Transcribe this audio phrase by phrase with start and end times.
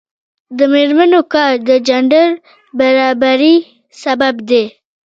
[0.57, 2.27] د میرمنو کار د جنډر
[2.79, 3.55] برابري
[4.01, 4.63] سبب دی.